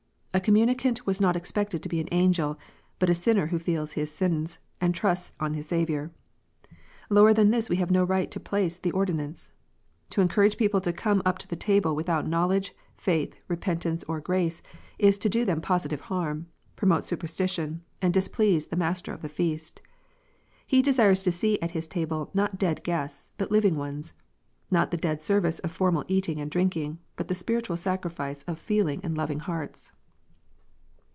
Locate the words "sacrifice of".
27.75-28.57